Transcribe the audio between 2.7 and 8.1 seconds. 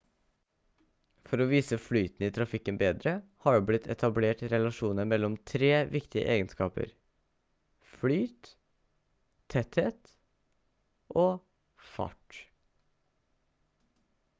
bedre har det blitt etablert relasjoner mellom tre viktige egenskaper: 1